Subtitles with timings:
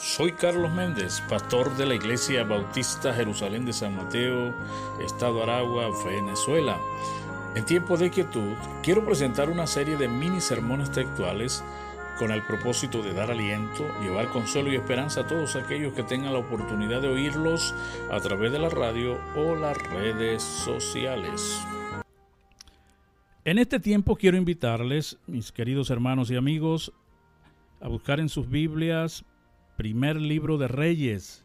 [0.00, 4.54] Soy Carlos Méndez, pastor de la Iglesia Bautista Jerusalén de San Mateo,
[4.98, 6.78] Estado Aragua, Venezuela.
[7.54, 11.62] En tiempo de quietud, quiero presentar una serie de mini sermones textuales
[12.18, 16.32] con el propósito de dar aliento, llevar consuelo y esperanza a todos aquellos que tengan
[16.32, 17.74] la oportunidad de oírlos
[18.10, 21.60] a través de la radio o las redes sociales.
[23.44, 26.90] En este tiempo quiero invitarles, mis queridos hermanos y amigos,
[27.82, 29.26] a buscar en sus Biblias
[29.80, 31.42] Primer libro de Reyes,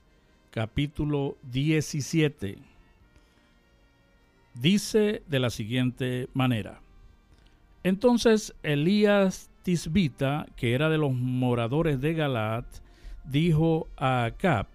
[0.51, 2.57] capítulo 17.
[4.55, 6.81] Dice de la siguiente manera.
[7.83, 12.65] Entonces Elías Tisbita, que era de los moradores de Galat,
[13.23, 14.67] dijo a Acab,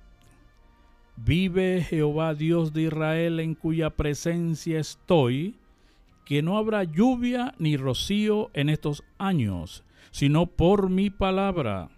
[1.16, 5.54] Vive Jehová Dios de Israel en cuya presencia estoy,
[6.24, 11.90] que no habrá lluvia ni rocío en estos años, sino por mi palabra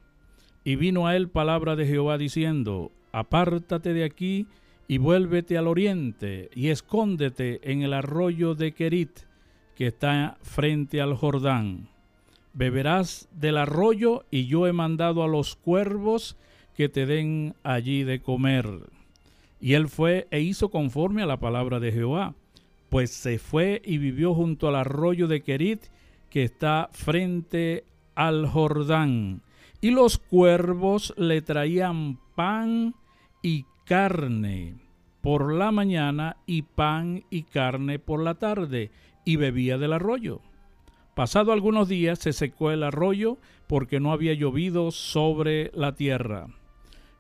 [0.65, 4.47] y vino a él palabra de Jehová diciendo, Apártate de aquí
[4.89, 9.11] y vuélvete al oriente y escóndete en el arroyo de Kerit,
[9.77, 11.89] que está frente al Jordán.
[12.55, 16.37] Beberás del arroyo y yo he mandado a los cuervos
[16.77, 18.67] que te den allí de comer.
[19.61, 22.35] Y él fue e hizo conforme a la palabra de Jehová,
[22.89, 25.83] pues se fue y vivió junto al arroyo de Kerit,
[26.31, 29.43] que está frente al Jordán
[29.83, 32.95] y los cuervos le traían pan
[33.43, 34.77] y carne
[35.21, 38.91] por la mañana y pan y carne por la tarde,
[39.25, 40.41] y bebía del arroyo.
[41.15, 46.47] Pasado algunos días se secó el arroyo porque no había llovido sobre la tierra.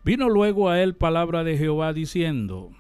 [0.05, 2.71] Vino luego a él palabra de Jehová diciendo,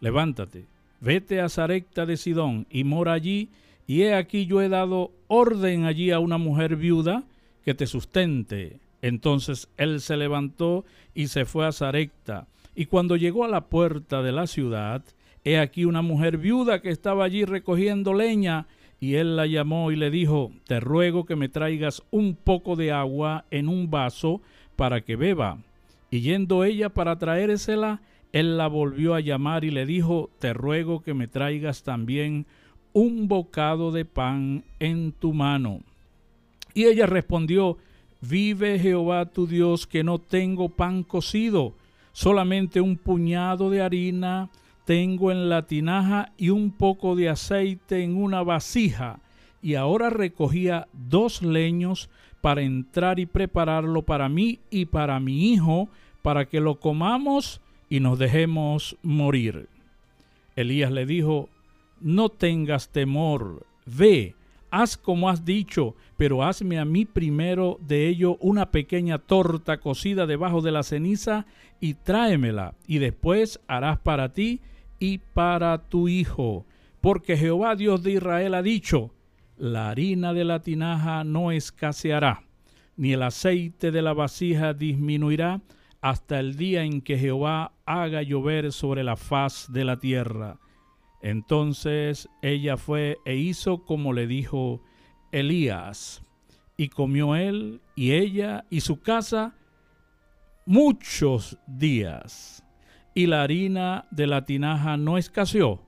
[0.00, 0.66] Levántate,
[1.00, 3.48] vete a Zarecta de Sidón y mora allí,
[3.86, 7.24] y he aquí yo he dado orden allí a una mujer viuda
[7.64, 10.84] que te sustente entonces él se levantó
[11.14, 12.46] y se fue a Zarecta.
[12.74, 15.02] Y cuando llegó a la puerta de la ciudad,
[15.44, 18.66] he aquí una mujer viuda que estaba allí recogiendo leña,
[19.00, 22.92] y él la llamó y le dijo, Te ruego que me traigas un poco de
[22.92, 24.42] agua en un vaso
[24.76, 25.58] para que beba.
[26.10, 28.02] Y yendo ella para traérsela,
[28.32, 32.46] él la volvió a llamar y le dijo, Te ruego que me traigas también
[32.92, 35.80] un bocado de pan en tu mano.
[36.74, 37.78] Y ella respondió,
[38.20, 41.74] Vive Jehová tu Dios que no tengo pan cocido,
[42.12, 44.50] solamente un puñado de harina
[44.90, 49.20] tengo en la tinaja y un poco de aceite en una vasija.
[49.62, 52.10] Y ahora recogía dos leños
[52.40, 55.88] para entrar y prepararlo para mí y para mi hijo,
[56.22, 59.68] para que lo comamos y nos dejemos morir.
[60.56, 61.48] Elías le dijo,
[62.00, 64.34] no tengas temor, ve,
[64.70, 70.26] haz como has dicho, pero hazme a mí primero de ello una pequeña torta cocida
[70.26, 71.46] debajo de la ceniza
[71.80, 74.60] y tráemela, y después harás para ti
[74.98, 76.66] y para tu hijo.
[77.00, 79.12] Porque Jehová Dios de Israel ha dicho,
[79.56, 82.44] la harina de la tinaja no escaseará,
[82.96, 85.60] ni el aceite de la vasija disminuirá,
[86.00, 90.58] hasta el día en que Jehová haga llover sobre la faz de la tierra.
[91.22, 94.82] Entonces ella fue e hizo como le dijo
[95.32, 96.22] Elías,
[96.76, 99.54] y comió él y ella y su casa
[100.64, 102.64] muchos días.
[103.14, 105.84] Y la harina de la tinaja no escaseó,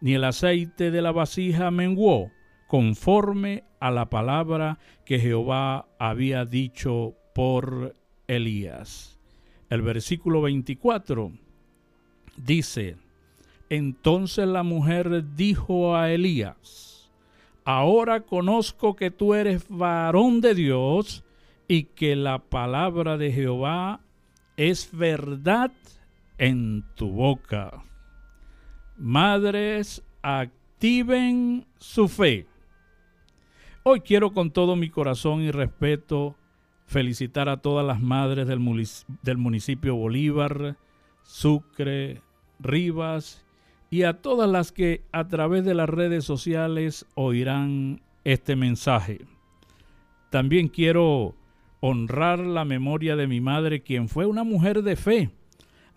[0.00, 2.30] ni el aceite de la vasija menguó,
[2.68, 7.94] conforme a la palabra que Jehová había dicho por
[8.26, 9.18] Elías.
[9.68, 11.32] El versículo 24
[12.36, 12.96] dice,
[13.68, 17.10] entonces la mujer dijo a Elías,
[17.64, 21.24] ahora conozco que tú eres varón de Dios
[21.68, 24.00] y que la palabra de Jehová
[24.56, 25.72] es verdad
[26.38, 27.82] en tu boca.
[28.96, 32.46] Madres, activen su fe.
[33.82, 36.36] Hoy quiero con todo mi corazón y respeto
[36.86, 38.58] felicitar a todas las madres del,
[39.38, 40.76] municipio Bolívar,
[41.22, 42.22] Sucre,
[42.58, 43.45] Rivas
[43.96, 49.22] y a todas las que a través de las redes sociales oirán este mensaje.
[50.28, 51.34] También quiero
[51.80, 55.30] honrar la memoria de mi madre, quien fue una mujer de fe,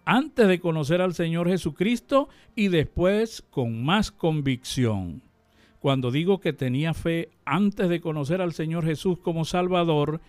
[0.06, 5.22] antes de conocer al Señor Jesucristo y después con más convicción.
[5.82, 10.22] Cuando digo que tenía fe antes de conocer al Señor Jesús como Salvador,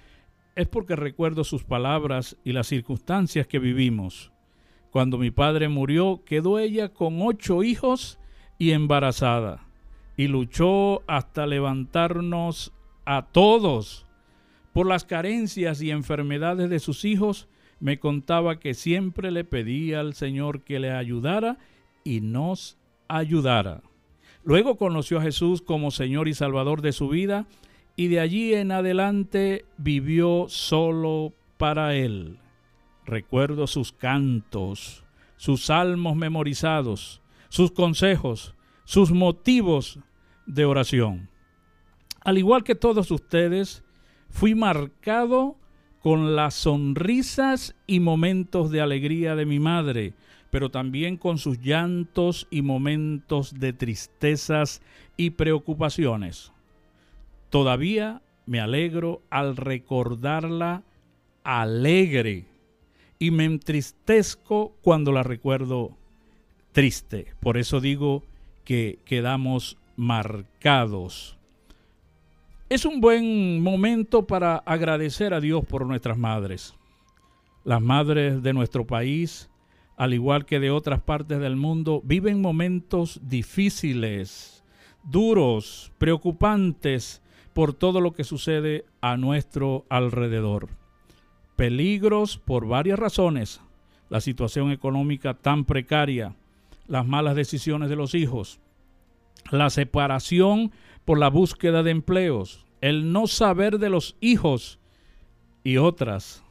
[0.56, 4.32] es porque recuerdo sus palabras y las circunstancias que vivimos.
[4.90, 8.18] Cuando mi padre murió, quedó ella con ocho hijos
[8.58, 9.66] y embarazada,
[10.16, 12.72] y luchó hasta levantarnos
[13.04, 14.06] a todos.
[14.72, 17.48] Por las carencias y enfermedades de sus hijos,
[17.78, 21.58] me contaba que siempre le pedía al Señor que le ayudara
[22.04, 22.76] y nos
[23.08, 23.82] ayudara.
[24.44, 27.46] Luego conoció a Jesús como Señor y Salvador de su vida
[27.96, 32.38] y de allí en adelante vivió solo para Él.
[33.06, 35.04] Recuerdo sus cantos,
[35.36, 38.54] sus salmos memorizados, sus consejos,
[38.84, 39.98] sus motivos
[40.46, 41.28] de oración.
[42.22, 43.82] Al igual que todos ustedes,
[44.28, 45.56] fui marcado
[46.00, 50.14] con las sonrisas y momentos de alegría de mi madre,
[50.50, 54.82] pero también con sus llantos y momentos de tristezas
[55.16, 56.52] y preocupaciones.
[57.50, 60.82] Todavía me alegro al recordarla
[61.44, 62.49] alegre
[63.20, 65.96] y me entristezco cuando la recuerdo
[66.72, 67.34] triste.
[67.38, 68.24] Por eso digo
[68.64, 71.36] que quedamos marcados.
[72.70, 76.74] Es un buen momento para agradecer a Dios por nuestras madres.
[77.62, 79.50] Las madres de nuestro país,
[79.98, 84.64] al igual que de otras partes del mundo, viven momentos difíciles,
[85.04, 87.20] duros, preocupantes
[87.52, 90.79] por todo lo que sucede a nuestro alrededor.
[91.60, 93.60] Peligros por varias razones.
[94.08, 96.34] La situación económica tan precaria,
[96.88, 98.60] las malas decisiones de los hijos,
[99.50, 100.72] la separación
[101.04, 104.78] por la búsqueda de empleos, el no saber de los hijos
[105.62, 106.42] y otras.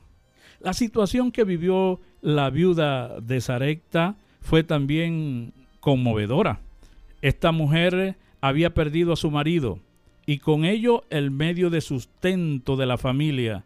[0.59, 6.59] La situación que vivió la viuda de Sarepta fue también conmovedora.
[7.23, 9.79] Esta mujer había perdido a su marido
[10.27, 13.65] y con ello el medio de sustento de la familia.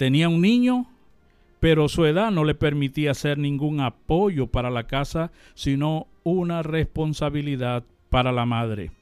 [0.00, 0.86] Tenía un niño,
[1.58, 7.84] pero su edad no le permitía hacer ningún apoyo para la casa, sino una responsabilidad
[8.08, 8.92] para la madre.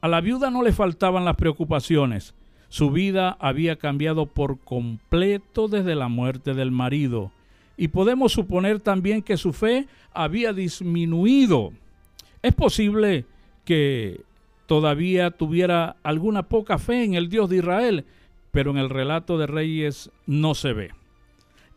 [0.00, 2.34] A la viuda no le faltaban las preocupaciones.
[2.70, 7.30] Su vida había cambiado por completo desde la muerte del marido.
[7.76, 11.72] Y podemos suponer también que su fe había disminuido.
[12.42, 13.26] Es posible
[13.64, 14.22] que
[14.66, 18.04] todavía tuviera alguna poca fe en el Dios de Israel,
[18.52, 20.90] pero en el relato de Reyes no se ve.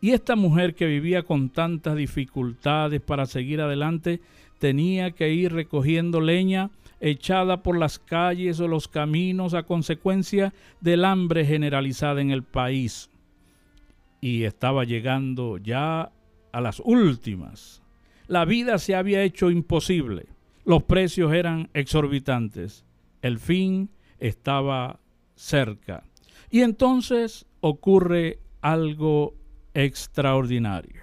[0.00, 4.20] Y esta mujer que vivía con tantas dificultades para seguir adelante
[4.58, 6.70] tenía que ir recogiendo leña
[7.00, 13.10] echada por las calles o los caminos a consecuencia del hambre generalizada en el país.
[14.20, 16.12] Y estaba llegando ya
[16.52, 17.82] a las últimas.
[18.28, 20.26] La vida se había hecho imposible.
[20.64, 22.84] Los precios eran exorbitantes.
[23.22, 24.98] El fin estaba
[25.36, 26.02] cerca.
[26.50, 29.34] Y entonces ocurre algo
[29.74, 31.02] extraordinario.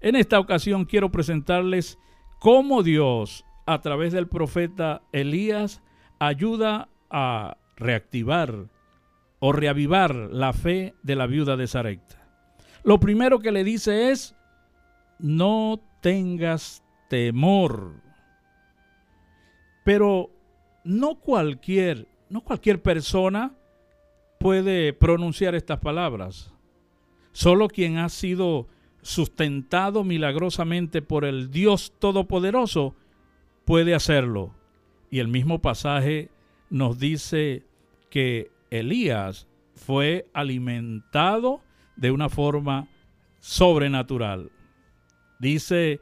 [0.00, 1.98] En esta ocasión quiero presentarles
[2.38, 5.82] cómo Dios, a través del profeta Elías,
[6.18, 8.68] ayuda a reactivar
[9.40, 12.16] o reavivar la fe de la viuda de Sarepta.
[12.82, 14.34] Lo primero que le dice es,
[15.18, 17.94] no tengas temor.
[19.84, 20.30] Pero
[20.84, 23.54] no cualquier, no cualquier persona
[24.40, 26.50] puede pronunciar estas palabras.
[27.32, 28.68] Solo quien ha sido
[29.02, 32.96] sustentado milagrosamente por el Dios Todopoderoso,
[33.66, 34.54] puede hacerlo.
[35.10, 36.30] Y el mismo pasaje
[36.70, 37.64] nos dice
[38.08, 41.60] que Elías fue alimentado
[41.96, 42.88] de una forma
[43.40, 44.50] sobrenatural.
[45.38, 46.00] Dice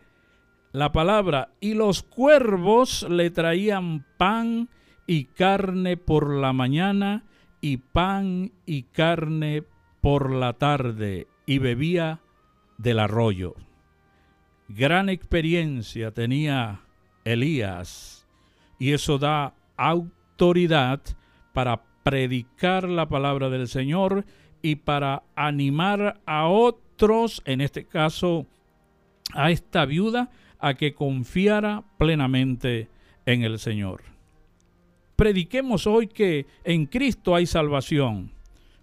[0.71, 4.69] la palabra, y los cuervos le traían pan
[5.09, 7.25] y carne por la mañana
[7.61, 9.65] y pan y carne
[10.01, 12.21] por la tarde, y bebía
[12.77, 13.55] del arroyo.
[14.69, 16.81] Gran experiencia tenía
[17.25, 18.27] Elías
[18.79, 21.01] y eso da autoridad
[21.53, 24.25] para predicar la palabra del Señor
[24.63, 28.47] y para animar a otros, en este caso
[29.35, 32.89] a esta viuda, a que confiara plenamente
[33.27, 34.03] en el Señor.
[35.19, 38.31] Prediquemos hoy que en Cristo hay salvación,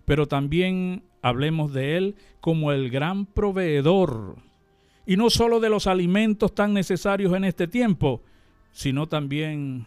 [0.04, 4.36] pero también hablemos de Él como el gran proveedor,
[5.06, 8.22] y no solo de los alimentos tan necesarios en este tiempo,
[8.74, 9.86] sino también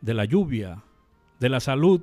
[0.00, 0.84] de la lluvia,
[1.40, 2.02] de la salud,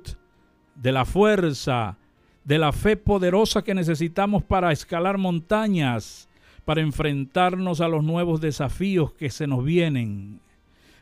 [0.74, 1.96] de la fuerza,
[2.44, 6.28] de la fe poderosa que necesitamos para escalar montañas,
[6.66, 10.42] para enfrentarnos a los nuevos desafíos que se nos vienen.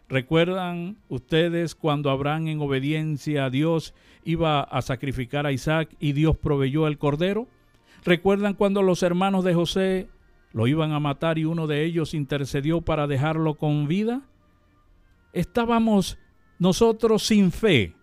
[0.09, 3.93] ¿Recuerdan ustedes cuando Abraham en obediencia a Dios
[4.25, 7.47] iba a sacrificar a Isaac y Dios proveyó el cordero?
[8.05, 10.09] ¿Recuerdan cuando los hermanos de José
[10.55, 14.23] lo iban a matar y uno de ellos intercedió para dejarlo con vida?
[15.35, 16.17] Estábamos
[16.59, 17.95] nosotros sin fe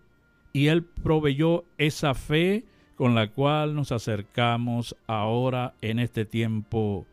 [0.52, 7.04] y Él proveyó esa fe con la cual nos acercamos ahora en este tiempo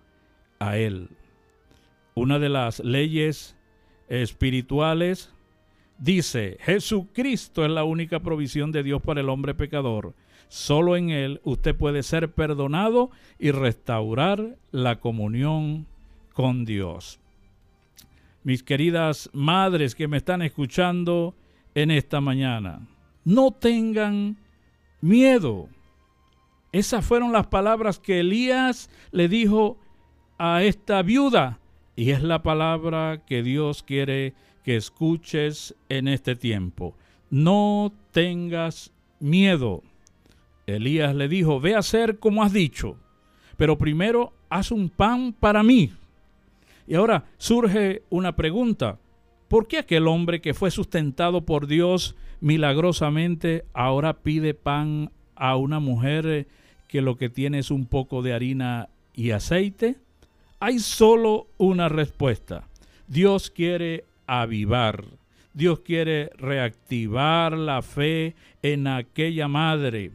[0.60, 1.10] a Él.
[2.14, 3.58] Una de las leyes
[4.10, 5.32] espirituales
[5.98, 10.14] dice, Jesucristo es la única provisión de Dios para el hombre pecador.
[10.50, 15.88] Solo en Él usted puede ser perdonado y restaurar la comunión
[16.34, 17.20] con Dios.
[18.44, 21.34] Mis queridas madres que me están escuchando
[21.74, 22.82] en esta mañana,
[23.24, 24.38] no tengan
[25.02, 25.70] miedo.
[26.72, 29.78] Esas fueron las palabras que Elías le dijo
[30.38, 31.60] a esta viuda
[31.96, 34.34] y es la palabra que Dios quiere
[34.64, 36.96] que escuches en este tiempo.
[37.30, 39.84] No tengas miedo.
[40.66, 42.98] Elías le dijo, ve a hacer como has dicho,
[43.58, 45.92] pero primero haz un pan para mí.
[46.88, 49.00] Y ahora surge una pregunta.
[49.48, 55.80] ¿Por qué aquel hombre que fue sustentado por Dios milagrosamente ahora pide pan a una
[55.80, 56.48] mujer
[56.88, 59.98] que lo que tiene es un poco de harina y aceite?
[60.66, 62.70] Hay solo una respuesta.
[63.06, 65.04] Dios quiere avivar.
[65.54, 70.12] Dios quiere reactivar la fe en aquella madre,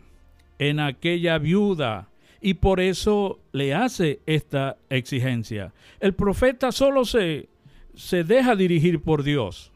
[0.58, 2.08] en aquella viuda,
[2.40, 5.74] y por eso le hace esta exigencia.
[6.00, 7.50] El profeta solo se,
[7.94, 9.70] se deja dirigir por Dios.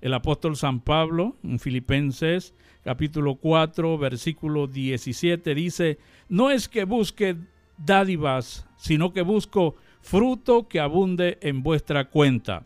[0.00, 5.98] El apóstol San Pablo, en Filipenses capítulo 4, versículo 17, dice,
[6.30, 7.36] no es que busque
[7.76, 12.64] dádivas, sino que busco fruto que abunde en vuestra cuenta.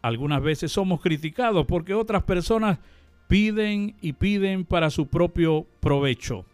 [0.00, 2.78] Algunas veces somos criticados porque otras personas
[3.28, 6.44] piden y piden para su propio provecho.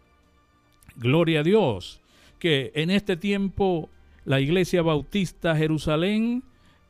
[0.95, 2.01] Gloria a Dios
[2.39, 3.89] que en este tiempo
[4.25, 6.43] la Iglesia Bautista Jerusalén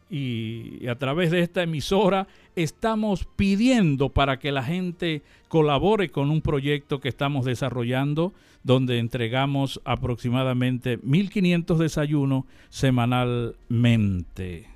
[0.09, 6.41] y a través de esta emisora estamos pidiendo para que la gente colabore con un
[6.41, 14.69] proyecto que estamos desarrollando donde entregamos aproximadamente 1.500 desayunos semanalmente.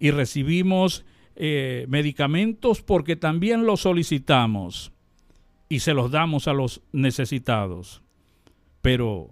[0.00, 1.04] Y recibimos
[1.36, 4.90] eh, medicamentos porque también los solicitamos
[5.68, 8.02] y se los damos a los necesitados.
[8.82, 9.30] Pero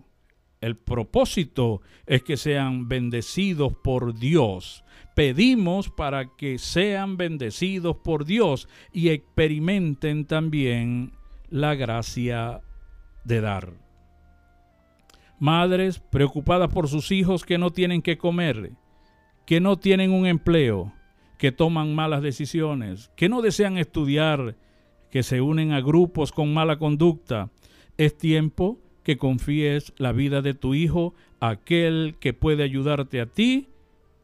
[0.67, 4.85] el propósito es que sean bendecidos por Dios.
[5.15, 11.13] Pedimos para que sean bendecidos por Dios y experimenten también
[11.49, 12.61] la gracia
[13.25, 13.75] de dar.
[15.39, 18.73] Madres preocupadas por sus hijos que no tienen que comer,
[19.47, 20.93] que no tienen un empleo,
[21.39, 24.57] que toman malas decisiones, que no desean estudiar,
[25.11, 27.51] que se unen a grupos con mala conducta.
[27.97, 33.27] Es tiempo que confíes la vida de tu hijo a aquel que puede ayudarte a
[33.27, 33.69] ti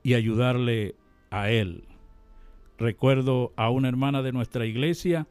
[0.03, 0.97] y ayudarle
[1.31, 1.85] a él.
[2.79, 5.29] Recuerdo a una hermana de nuestra iglesia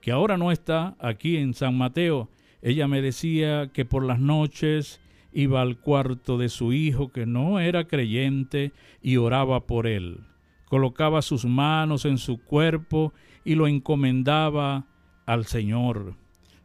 [0.00, 2.28] que ahora no está aquí en San Mateo.
[2.60, 5.00] Ella me decía que por las noches
[5.32, 10.22] iba al cuarto de su hijo que no era creyente y oraba por él.
[10.64, 13.12] Colocaba sus manos en su cuerpo
[13.44, 14.86] y lo encomendaba
[15.24, 16.16] al Señor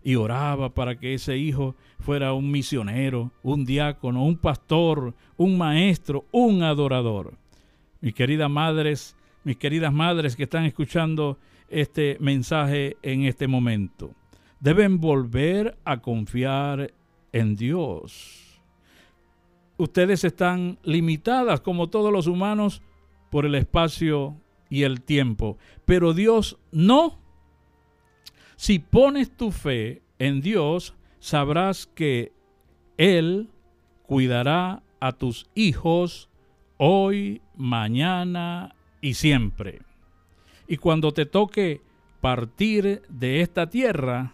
[0.03, 6.25] y oraba para que ese hijo fuera un misionero, un diácono, un pastor, un maestro,
[6.31, 7.33] un adorador.
[8.01, 11.37] Mis queridas madres, mis queridas madres que están escuchando
[11.69, 14.11] este mensaje en este momento,
[14.59, 16.93] deben volver a confiar
[17.31, 18.61] en Dios.
[19.77, 22.81] Ustedes están limitadas, como todos los humanos,
[23.31, 24.35] por el espacio
[24.69, 27.22] y el tiempo, pero Dios no
[28.63, 32.31] si pones tu fe en Dios, sabrás que
[32.95, 33.49] Él
[34.03, 36.29] cuidará a tus hijos
[36.77, 39.81] hoy, mañana y siempre.
[40.65, 41.81] Y cuando te toque
[42.21, 44.31] partir de esta tierra,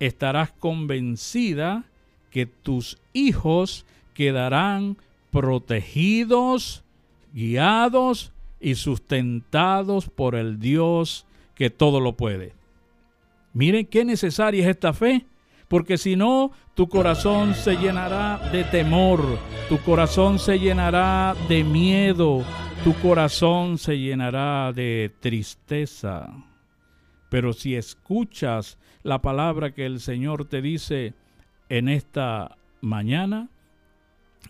[0.00, 1.84] estarás convencida
[2.30, 4.98] que tus hijos quedarán
[5.30, 6.84] protegidos,
[7.32, 12.59] guiados y sustentados por el Dios que todo lo puede.
[13.52, 15.26] Miren qué necesaria es esta fe,
[15.68, 19.38] porque si no, tu corazón se llenará de temor,
[19.68, 22.44] tu corazón se llenará de miedo,
[22.84, 26.32] tu corazón se llenará de tristeza.
[27.28, 31.14] Pero si escuchas la palabra que el Señor te dice
[31.68, 33.48] en esta mañana,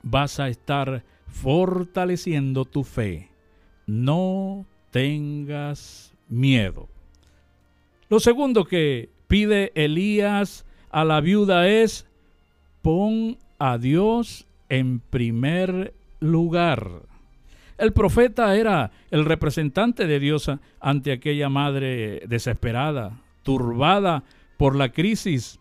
[0.02, 3.30] vas a estar fortaleciendo tu fe.
[3.86, 6.89] No tengas miedo.
[8.10, 12.08] Lo segundo que pide Elías a la viuda es,
[12.82, 17.02] pon a Dios en primer lugar.
[17.78, 20.50] El profeta era el representante de Dios
[20.80, 24.24] ante aquella madre desesperada, turbada
[24.58, 25.60] por la crisis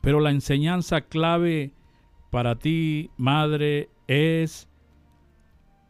[0.00, 1.72] Pero la enseñanza clave
[2.30, 4.66] para ti, madre, es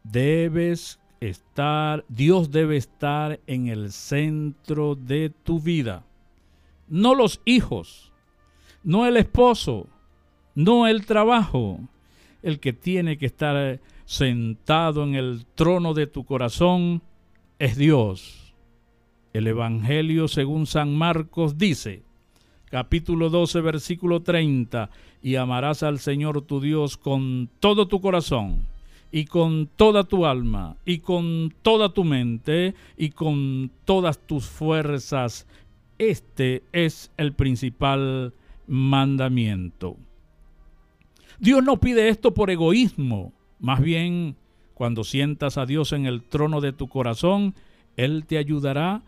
[0.02, 6.04] debes estar, Dios debe estar en el centro de tu vida.
[6.88, 8.12] No los hijos,
[8.82, 9.86] no el esposo,
[10.54, 11.80] no el trabajo.
[12.42, 17.02] El que tiene que estar sentado en el trono de tu corazón
[17.58, 18.54] es Dios.
[19.32, 22.02] El Evangelio según San Marcos dice,
[22.66, 24.90] capítulo 12, versículo 30,
[25.22, 28.73] y amarás al Señor tu Dios con todo tu corazón
[29.14, 35.46] y con toda tu alma y con toda tu mente y con todas tus fuerzas.
[35.98, 38.34] Este es el principal
[38.66, 39.96] mandamiento.
[41.38, 44.34] Dios no pide esto por egoísmo, más bien
[44.74, 47.54] cuando sientas a Dios en el trono de tu corazón,
[47.96, 49.04] Él te ayudará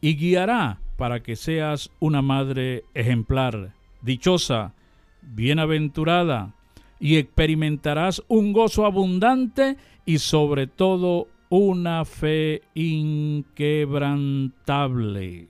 [0.00, 4.72] y guiará para que seas una madre ejemplar, dichosa,
[5.20, 6.54] bienaventurada,
[7.00, 15.48] y experimentarás un gozo abundante y sobre todo una fe inquebrantable.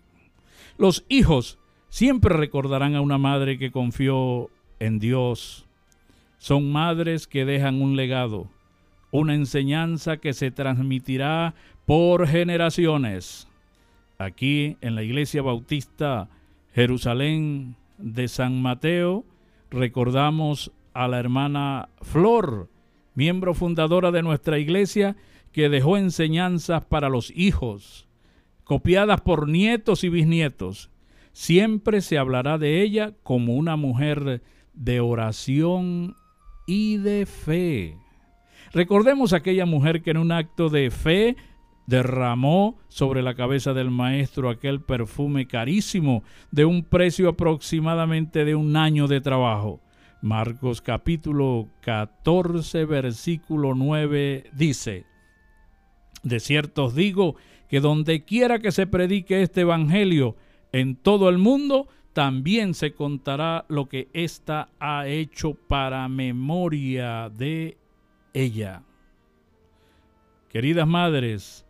[0.79, 1.59] Los hijos
[1.91, 5.67] siempre recordarán a una madre que confió en Dios.
[6.39, 8.49] Son madres que dejan un legado,
[9.11, 11.55] una enseñanza que se transmitirá
[11.85, 13.47] por generaciones.
[14.17, 16.31] Aquí en la Iglesia Bautista
[16.75, 19.25] Jerusalén de San Mateo
[19.71, 22.69] recordamos a la hermana Flor,
[23.15, 25.17] miembro fundadora de nuestra iglesia,
[25.53, 28.09] que dejó enseñanzas para los hijos,
[28.65, 30.91] copiadas por nietos y bisnietos.
[31.33, 34.43] Siempre se hablará de ella como una mujer
[34.75, 36.15] de oración
[36.67, 37.97] y de fe.
[38.73, 41.37] Recordemos aquella mujer que en un acto de fe
[41.87, 48.77] derramó sobre la cabeza del maestro aquel perfume carísimo de un precio aproximadamente de un
[48.77, 49.81] año de trabajo.
[50.23, 55.07] Marcos capítulo 14 versículo 9 dice,
[56.23, 57.37] De cierto os digo
[57.69, 60.37] que donde quiera que se predique este Evangelio
[60.73, 67.79] en todo el mundo, también se contará lo que ésta ha hecho para memoria de
[68.35, 68.83] ella.
[70.49, 71.65] Queridas madres,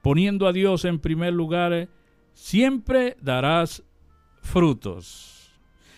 [0.00, 1.88] poniendo a Dios en primer lugar,
[2.32, 3.82] siempre darás
[4.40, 5.41] frutos.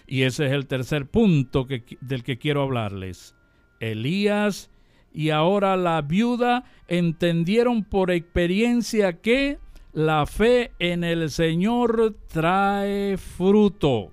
[0.07, 1.67] Y ese es el tercer punto
[2.01, 3.35] del que quiero hablarles.
[3.81, 4.71] Elías
[5.13, 9.59] y ahora la viuda entendieron por experiencia que
[9.93, 14.11] la fe en el Señor trae fruto.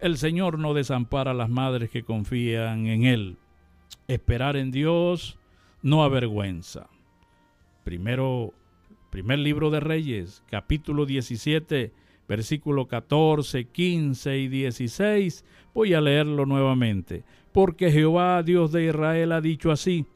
[0.00, 3.36] El Señor no desampara a las madres que confían en Él.
[4.08, 5.38] Esperar en Dios
[5.82, 6.88] no avergüenza.
[7.84, 8.54] Primero,
[9.10, 11.92] primer libro de Reyes, capítulo 17,
[12.28, 15.44] versículo 14, 15 y 16.
[15.74, 17.24] Voy a leerlo nuevamente.
[17.52, 20.06] Porque Jehová, Dios de Israel, ha dicho así,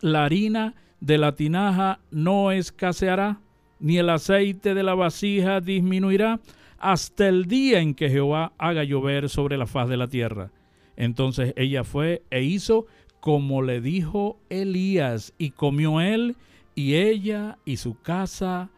[0.00, 3.40] la harina de la tinaja no escaseará,
[3.78, 6.40] ni el aceite de la vasija disminuirá,
[6.78, 10.50] hasta el día en que Jehová haga llover sobre la faz de la tierra.
[10.96, 12.86] Entonces ella fue e hizo
[13.20, 16.36] como le dijo Elías, y comió él
[16.74, 18.70] y ella y su casa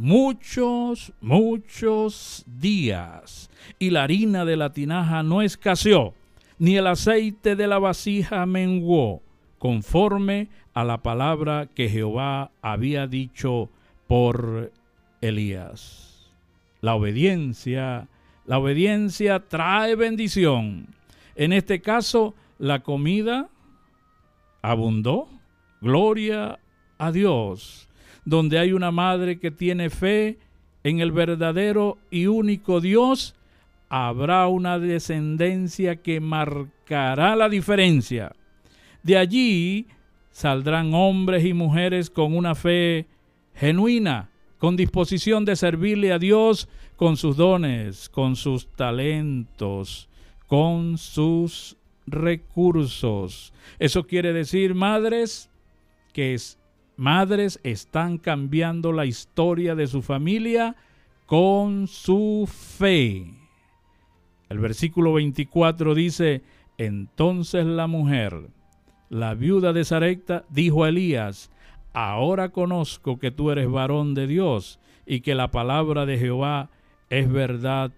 [0.00, 6.14] muchos, muchos días, y la harina de la tinaja no escaseó,
[6.58, 9.20] ni el aceite de la vasija menguó,
[9.58, 13.68] conforme a la palabra que Jehová había dicho
[14.06, 14.72] por
[15.20, 16.30] Elías.
[16.80, 18.08] La obediencia,
[18.46, 20.86] la obediencia trae bendición.
[21.34, 23.50] En este caso, la comida
[24.62, 25.28] abundó.
[25.82, 26.58] Gloria
[26.96, 27.89] a Dios
[28.24, 30.38] donde hay una madre que tiene fe
[30.84, 33.34] en el verdadero y único Dios,
[33.88, 38.32] habrá una descendencia que marcará la diferencia.
[39.02, 39.86] De allí
[40.30, 43.06] saldrán hombres y mujeres con una fe
[43.54, 50.08] genuina, con disposición de servirle a Dios con sus dones, con sus talentos,
[50.46, 53.52] con sus recursos.
[53.78, 55.48] Eso quiere decir, madres,
[56.12, 56.58] que es
[57.00, 60.76] madres están cambiando la historia de su familia
[61.24, 63.24] con su fe.
[64.50, 66.42] El versículo 24 dice,
[66.76, 68.50] entonces la mujer,
[69.08, 71.50] la viuda de Sarepta, dijo a Elías,
[71.94, 76.68] ahora conozco que tú eres varón de Dios y que la palabra de Jehová
[77.08, 77.92] es verdad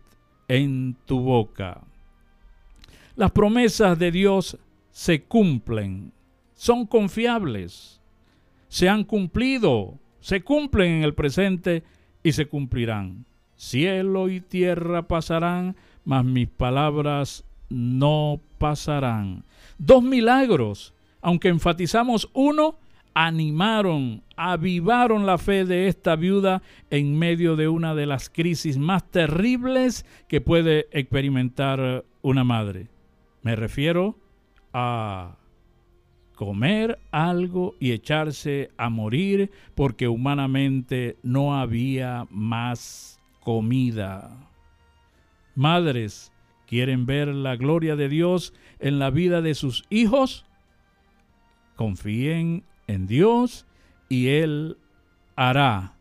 [0.46, 1.80] en tu boca.
[3.16, 4.58] Las promesas de Dios
[4.92, 6.12] se cumplen,
[6.54, 8.01] son confiables
[8.72, 11.82] se han cumplido, se cumplen en el presente
[12.22, 13.26] y se cumplirán.
[13.54, 19.44] Cielo y tierra pasarán, mas mis palabras no pasarán.
[19.76, 22.78] Dos milagros, aunque enfatizamos uno,
[23.12, 29.04] animaron, avivaron la fe de esta viuda en medio de una de las crisis más
[29.10, 32.88] terribles que puede experimentar una madre.
[33.42, 34.16] Me refiero
[34.72, 35.36] a
[36.44, 44.50] comer algo y echarse a morir porque humanamente no había más comida.
[45.54, 46.32] Madres,
[46.66, 50.44] ¿quieren ver la gloria de Dios en la vida de sus hijos?
[51.76, 53.64] Confíen en Dios
[54.08, 54.78] y Él
[55.36, 55.94] hará.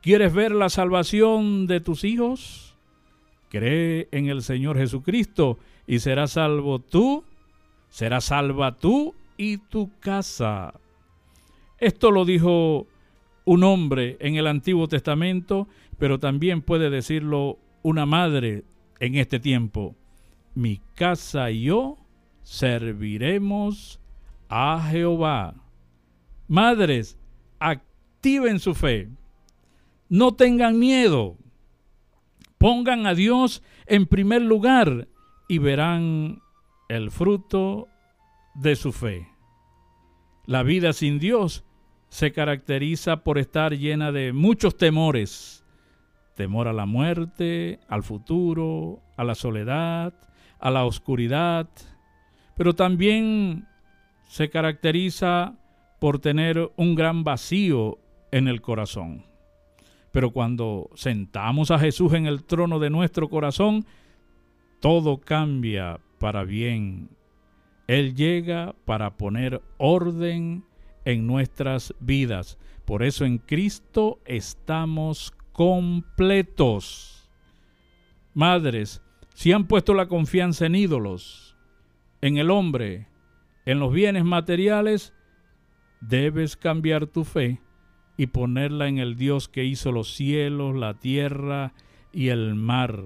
[0.00, 2.76] ¿Quieres ver la salvación de tus hijos?
[3.48, 7.22] Cree en el Señor Jesucristo y serás salvo tú,
[7.90, 10.74] serás salva tú y tu casa.
[11.78, 12.86] Esto lo dijo
[13.44, 15.68] un hombre en el Antiguo Testamento,
[15.98, 18.64] pero también puede decirlo una madre
[19.00, 19.94] en este tiempo.
[20.54, 21.98] Mi casa y yo
[22.42, 24.00] serviremos
[24.48, 25.54] a Jehová.
[26.46, 27.18] Madres,
[27.58, 29.08] activen su fe.
[30.08, 31.36] No tengan miedo.
[32.58, 35.08] Pongan a Dios en primer lugar
[35.48, 36.40] y verán
[36.88, 37.88] el fruto
[38.54, 39.28] de su fe.
[40.46, 41.64] La vida sin Dios
[42.08, 45.64] se caracteriza por estar llena de muchos temores.
[46.36, 50.14] Temor a la muerte, al futuro, a la soledad,
[50.58, 51.68] a la oscuridad,
[52.56, 53.66] pero también
[54.28, 55.54] se caracteriza
[56.00, 57.98] por tener un gran vacío
[58.30, 59.24] en el corazón.
[60.10, 63.84] Pero cuando sentamos a Jesús en el trono de nuestro corazón,
[64.80, 67.08] todo cambia para bien.
[67.86, 70.64] Él llega para poner orden
[71.04, 72.58] en nuestras vidas.
[72.84, 77.30] Por eso en Cristo estamos completos.
[78.32, 79.02] Madres,
[79.34, 81.56] si han puesto la confianza en ídolos,
[82.20, 83.08] en el hombre,
[83.66, 85.12] en los bienes materiales,
[86.00, 87.60] debes cambiar tu fe
[88.16, 91.72] y ponerla en el Dios que hizo los cielos, la tierra
[92.12, 93.02] y el mar.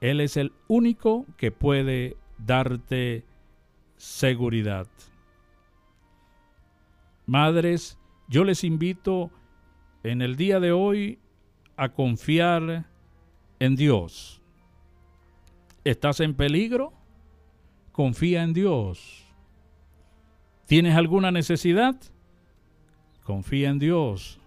[0.00, 3.24] Él es el único que puede darte
[3.98, 4.86] seguridad.
[7.26, 9.30] Madres, yo les invito
[10.02, 11.18] en el día de hoy
[11.76, 12.86] a confiar
[13.58, 14.40] en Dios.
[15.84, 16.92] ¿Estás en peligro?
[17.92, 19.26] Confía en Dios.
[20.66, 22.00] ¿Tienes alguna necesidad?
[23.24, 24.40] Confía en Dios.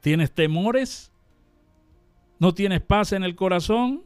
[0.00, 1.12] ¿Tienes temores?
[2.38, 4.02] ¿No tienes paz en el corazón?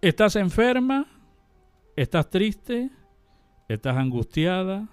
[0.00, 1.06] ¿Estás enferma?
[1.96, 2.90] ¿Estás triste?
[3.68, 4.88] ¿Estás angustiada?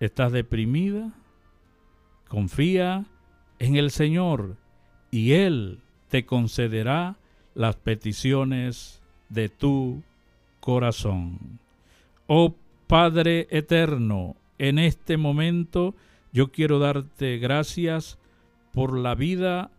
[0.00, 1.12] ¿Estás deprimida?
[2.26, 3.04] Confía
[3.60, 4.56] en el Señor
[5.12, 7.16] y Él te concederá
[7.54, 10.02] las peticiones de tu
[10.58, 11.60] corazón.
[12.26, 12.56] Oh
[12.88, 15.94] Padre eterno, en este momento
[16.32, 18.18] yo quiero darte gracias
[18.72, 19.70] por la vida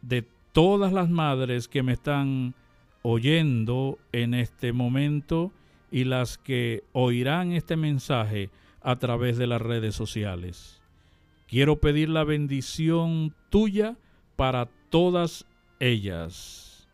[0.00, 2.54] de todas las madres que me están
[3.02, 5.50] oyendo en este momento
[5.94, 10.82] y las que oirán este mensaje a través de las redes sociales.
[11.46, 13.96] Quiero pedir la bendición tuya
[14.34, 15.46] para todas
[15.78, 16.88] ellas.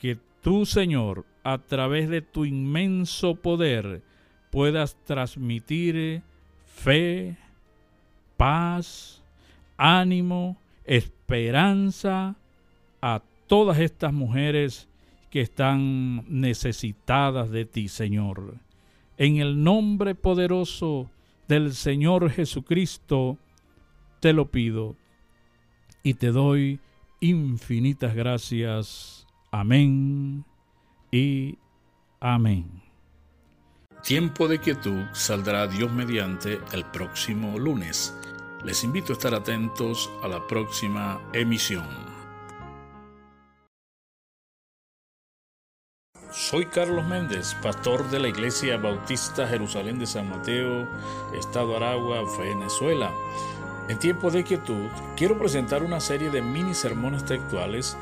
[0.00, 4.04] Que tú, Señor, a través de tu inmenso poder,
[4.52, 6.22] puedas transmitir
[6.66, 7.36] fe,
[8.36, 9.24] paz,
[9.76, 12.36] ánimo, esperanza
[13.02, 14.87] a todas estas mujeres
[15.30, 18.56] que están necesitadas de ti, Señor.
[19.16, 21.10] En el nombre poderoso
[21.48, 23.38] del Señor Jesucristo,
[24.20, 24.96] te lo pido
[26.02, 26.80] y te doy
[27.20, 29.26] infinitas gracias.
[29.50, 30.44] Amén
[31.10, 31.58] y
[32.20, 32.82] amén.
[34.02, 38.14] Tiempo de quietud saldrá Dios mediante el próximo lunes.
[38.64, 42.07] Les invito a estar atentos a la próxima emisión.
[46.30, 50.86] Soy Carlos Méndez, pastor de la Iglesia Bautista Jerusalén de San Mateo,
[51.34, 53.10] Estado Aragua, Venezuela.
[53.88, 57.96] En tiempo de quietud, quiero presentar una serie de mini sermones textuales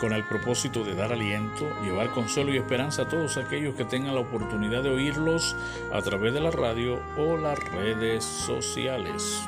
[0.00, 4.14] con el propósito de dar aliento, llevar consuelo y esperanza a todos aquellos que tengan
[4.14, 5.54] la oportunidad de oírlos
[5.92, 9.42] a través de la radio o las redes sociales.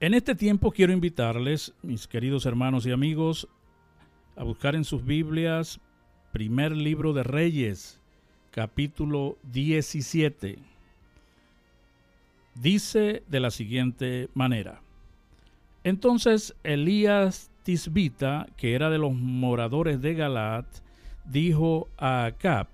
[0.00, 3.46] En este tiempo quiero invitarles, mis queridos hermanos y amigos,
[4.34, 5.80] a buscar en sus Biblias
[6.32, 7.98] primer libro de Reyes,
[8.52, 10.58] capítulo 17.
[12.54, 14.80] Dice de la siguiente manera.
[15.82, 20.66] Entonces Elías Tisbita, que era de los moradores de Galat,
[21.24, 22.68] dijo a Acab,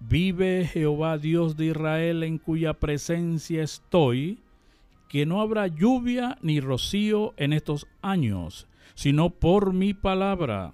[0.00, 4.38] Vive Jehová Dios de Israel en cuya presencia estoy,
[5.08, 10.72] que no habrá lluvia ni rocío en estos años, sino por mi palabra.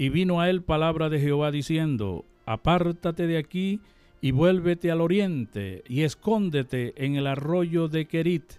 [0.00, 3.80] Y vino a él palabra de Jehová diciendo, Apártate de aquí
[4.22, 8.50] y vuélvete al oriente y escóndete en el arroyo de Kerit,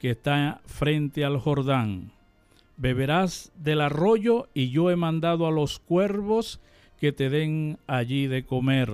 [0.00, 2.10] que está frente al Jordán.
[2.76, 6.58] Beberás del arroyo y yo he mandado a los cuervos
[6.98, 8.90] que te den allí de comer.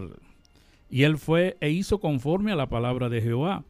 [0.91, 3.65] Y él fue e hizo conforme a la palabra de Jehová,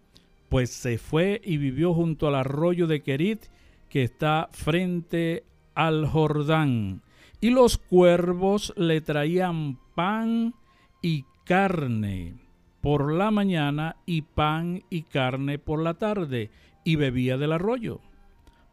[0.48, 3.44] pues se fue y vivió junto al arroyo de Kerit,
[3.88, 5.44] que está frente
[5.76, 7.02] al Jordán.
[7.40, 10.54] Y los cuervos le traían pan
[11.02, 12.34] y carne
[12.80, 16.50] por la mañana y pan y carne por la tarde,
[16.84, 18.00] y bebía del arroyo.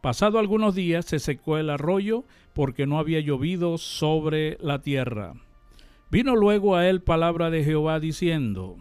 [0.01, 2.23] Pasado algunos días se secó el arroyo
[2.53, 5.33] porque no había llovido sobre la tierra.
[6.11, 8.77] Vino luego a él palabra de Jehová diciendo,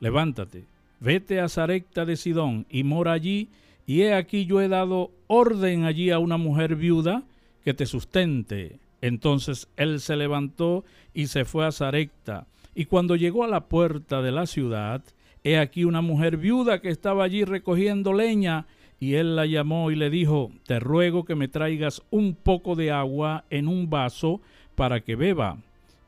[0.00, 0.66] Levántate,
[1.00, 3.48] vete a Zarecta de Sidón y mora allí,
[3.86, 7.22] y he aquí yo he dado orden allí a una mujer viuda
[7.64, 8.78] que te sustente.
[9.04, 14.22] Entonces él se levantó y se fue a Zarecta, y cuando llegó a la puerta
[14.22, 15.02] de la ciudad,
[15.42, 18.64] he aquí una mujer viuda que estaba allí recogiendo leña,
[18.98, 22.92] y él la llamó y le dijo, Te ruego que me traigas un poco de
[22.92, 24.40] agua en un vaso
[24.74, 25.58] para que beba.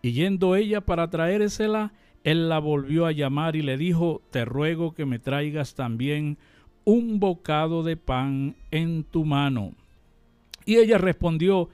[0.01, 1.93] Y yendo ella para traérsela,
[2.25, 6.39] él la volvió a llamar y le dijo, Te ruego que me traigas también
[6.85, 9.75] un bocado de pan en tu mano.
[10.65, 11.69] Y ella respondió,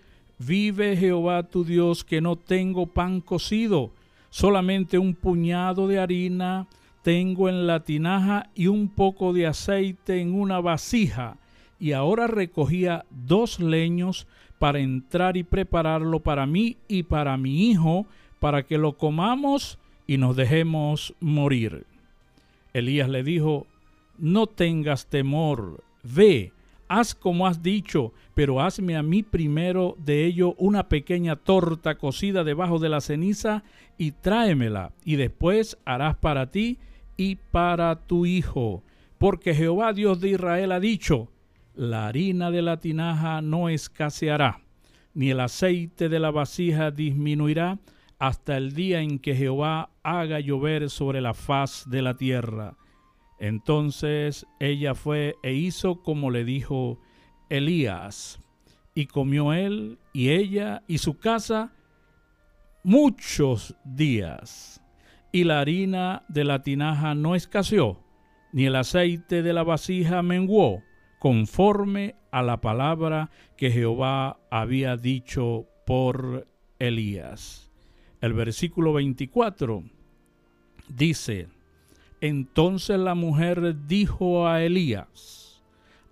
[0.46, 3.92] Vive Jehová tu Dios, que no tengo pan cocido,
[4.30, 6.66] solamente un puñado de harina
[7.02, 11.36] tengo en la tinaja y un poco de aceite en una vasija.
[11.78, 14.26] Y ahora recogía dos leños
[14.58, 18.06] para entrar y prepararlo para mí y para mi hijo,
[18.38, 21.86] para que lo comamos y nos dejemos morir.
[22.72, 23.66] Elías le dijo,
[24.18, 26.52] no tengas temor, ve,
[26.92, 32.44] haz como has dicho, pero hazme a mí primero de ello una pequeña torta cocida
[32.44, 33.64] debajo de la ceniza
[33.96, 36.78] y tráemela, y después harás para ti
[37.16, 38.82] y para tu hijo,
[39.16, 41.28] porque Jehová Dios de Israel ha dicho,
[41.74, 44.60] la harina de la tinaja no escaseará,
[45.14, 47.78] ni el aceite de la vasija disminuirá,
[48.18, 52.76] hasta el día en que Jehová haga llover sobre la faz de la tierra.
[53.42, 56.98] Entonces ella fue e hizo como le dijo
[57.50, 58.40] Elías,
[58.94, 61.72] y comió él y ella y su casa
[62.82, 64.80] muchos días.
[65.32, 68.02] Y la harina de la tinaja no escaseó,
[68.52, 70.82] ni el aceite de la vasija menguó,
[71.18, 76.46] conforme a la palabra que Jehová había dicho por
[76.78, 77.72] Elías
[78.22, 79.82] el versículo 24
[80.88, 81.48] dice,
[82.22, 85.60] entonces la mujer dijo a Elías,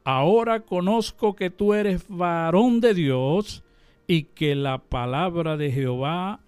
[0.03, 3.62] ahora conozco que tú eres varón de Dios
[4.09, 6.40] y que la palabra de Jehová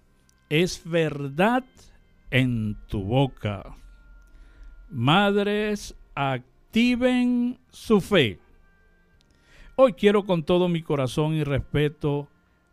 [0.49, 1.63] es verdad
[2.29, 3.77] en tu boca.
[4.89, 8.39] Madres, activen su fe.
[9.77, 12.27] Hoy quiero con todo mi corazón y respeto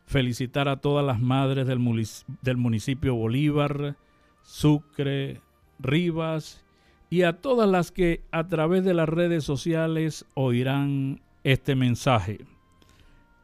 [0.07, 3.97] felicitar a todas las madres del, municipio Bolívar,
[4.43, 5.41] Sucre,
[5.79, 6.65] Rivas
[7.11, 12.39] y a todas las que a través de las redes sociales oirán este mensaje.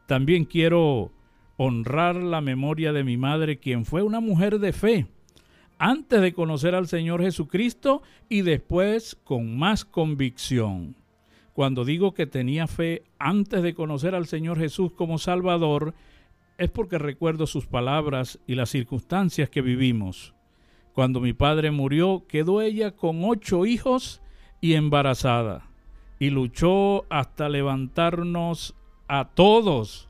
[0.07, 1.11] También quiero
[1.57, 5.07] honrar la memoria de mi madre, quien fue una mujer de fe,
[5.77, 10.95] antes de conocer al Señor Jesucristo y después con más convicción.
[11.51, 15.93] Cuando digo que tenía fe antes de conocer al Señor Jesús como Salvador,
[16.57, 20.36] es porque recuerdo sus palabras y las circunstancias que vivimos.
[20.97, 24.19] Cuando mi padre murió, quedó ella con ocho hijos
[24.61, 25.69] y embarazada,
[26.17, 28.73] y luchó hasta levantarnos
[29.07, 30.09] a todos.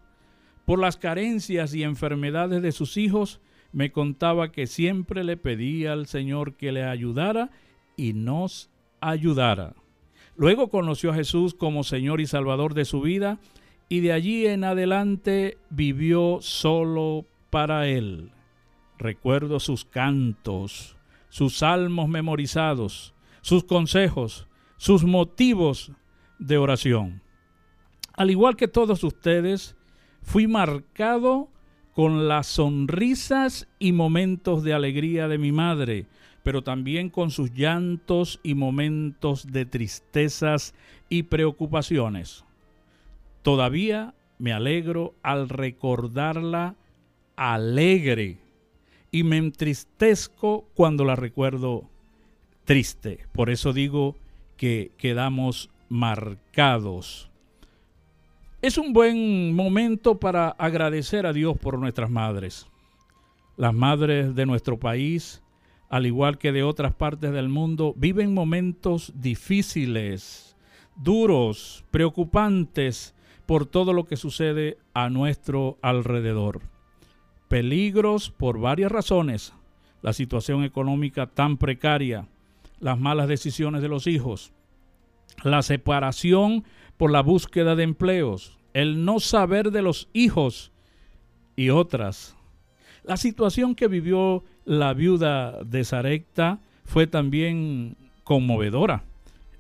[0.64, 3.42] Por las carencias y enfermedades de sus hijos,
[3.74, 7.50] me contaba que siempre le pedía al Señor que le ayudara
[7.98, 8.70] y nos
[9.02, 9.76] ayudara.
[10.38, 13.40] Luego conoció a Jesús como Señor y Salvador de su vida
[13.90, 18.32] y de allí en adelante vivió solo para él.
[18.98, 20.98] Recuerdo sus cantos,
[21.30, 25.92] sus salmos memorizados, sus consejos, sus motivos
[26.40, 27.22] de oración.
[28.14, 29.76] Al igual que todos ustedes,
[30.24, 31.50] fui marcado
[31.94, 36.06] con las sonrisas y momentos de alegría de mi madre,
[36.44, 40.74] pero también con sus llantos y momentos de tristezas
[41.10, 42.46] y preocupaciones.
[43.42, 46.76] Todavía me alegro al recordarla
[47.36, 48.38] alegre,
[49.12, 51.90] y me entristezco cuando la recuerdo
[52.66, 53.26] triste.
[53.32, 54.16] Por eso digo
[54.58, 57.30] que quedamos marcados.
[58.62, 62.68] Es un buen momento para agradecer a Dios por nuestras madres.
[63.56, 65.42] Las madres de nuestro país,
[65.90, 70.56] al igual que de otras partes del mundo, viven momentos difíciles,
[70.96, 73.16] duros, preocupantes
[73.46, 76.62] por todo lo que sucede a nuestro alrededor.
[77.48, 79.54] Peligros por varias razones.
[80.02, 82.28] La situación económica tan precaria,
[82.80, 84.54] las malas decisiones de los hijos,
[85.44, 86.64] la separación
[86.98, 90.72] por la búsqueda de empleos, el no saber de los hijos
[91.56, 92.36] y otras.
[93.04, 99.04] La situación que vivió la viuda de Zarecta fue también conmovedora.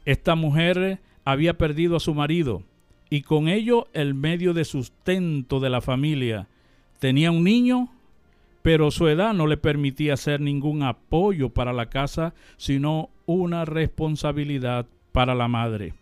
[0.05, 2.63] Esta mujer había perdido a su marido
[3.09, 6.47] y con ello el medio de sustento de la familia.
[6.99, 7.89] Tenía un niño,
[8.61, 14.87] pero su edad no le permitía hacer ningún apoyo para la casa, sino una responsabilidad
[15.11, 15.93] para la madre.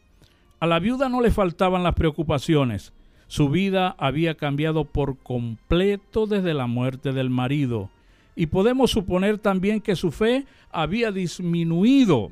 [0.59, 2.93] A la viuda no le faltaban las preocupaciones.
[3.27, 7.89] Su vida había cambiado por completo desde la muerte del marido.
[8.35, 12.31] Y podemos suponer también que su fe había disminuido.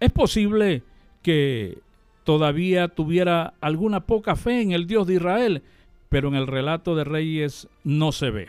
[0.00, 0.82] Es posible
[1.22, 1.78] que
[2.24, 5.62] todavía tuviera alguna poca fe en el Dios de Israel,
[6.14, 8.46] pero en el relato de Reyes no se ve.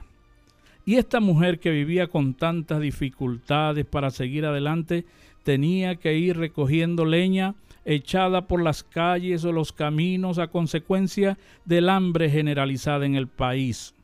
[0.86, 5.04] Y esta mujer que vivía con tantas dificultades para seguir adelante
[5.42, 11.90] tenía que ir recogiendo leña echada por las calles o los caminos a consecuencia del
[11.90, 13.96] hambre generalizada en el país.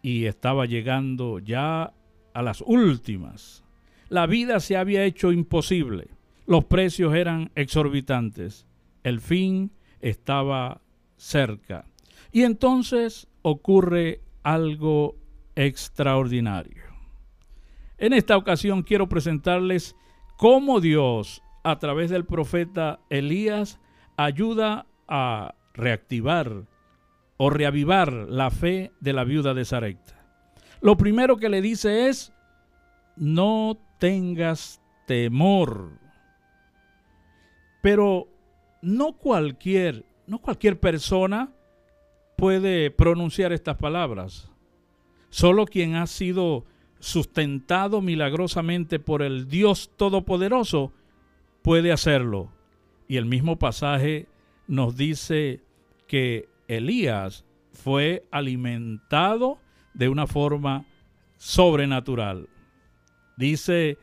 [0.00, 1.92] Y estaba llegando ya
[2.32, 3.64] a las últimas.
[4.08, 6.10] La vida se había hecho imposible.
[6.46, 8.68] Los precios eran exorbitantes.
[9.02, 10.80] El fin estaba
[11.16, 11.86] cerca.
[12.32, 15.16] Y entonces ocurre algo
[15.54, 16.82] extraordinario.
[17.98, 19.94] En esta ocasión quiero presentarles
[20.38, 23.78] cómo Dios, a través del profeta Elías,
[24.16, 26.66] ayuda a reactivar
[27.36, 30.18] o reavivar la fe de la viuda de Sarepta.
[30.80, 32.32] Lo primero que le dice es,
[33.16, 35.98] no tengas temor.
[37.82, 38.28] Pero
[38.80, 41.52] no cualquier, no cualquier persona
[42.36, 44.50] puede pronunciar estas palabras.
[45.30, 46.64] Solo quien ha sido
[46.98, 50.92] sustentado milagrosamente por el Dios Todopoderoso
[51.62, 52.52] puede hacerlo.
[53.08, 54.28] Y el mismo pasaje
[54.66, 55.62] nos dice
[56.06, 59.58] que Elías fue alimentado
[59.94, 60.86] de una forma
[61.36, 62.48] sobrenatural.
[63.36, 63.98] Dice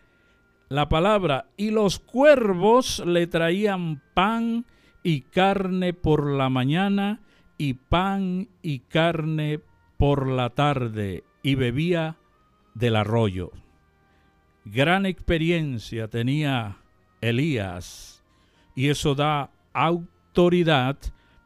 [0.68, 4.66] la palabra, y los cuervos le traían pan
[5.02, 7.22] y carne por la mañana
[7.60, 9.60] y pan y carne
[9.98, 12.18] por la tarde y bebía
[12.74, 13.52] del arroyo.
[14.64, 16.78] Gran experiencia tenía
[17.22, 18.24] Elías
[18.76, 20.98] y eso da autoridad